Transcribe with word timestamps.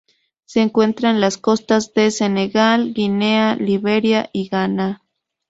Se 0.45 0.61
encuentran 0.61 1.13
en 1.13 1.21
las 1.21 1.37
costas 1.37 1.93
de 1.93 2.09
Senegal, 2.09 2.91
Guinea, 2.95 3.55
Liberia 3.55 4.31
y 4.33 4.47
Ghana. 4.49 5.03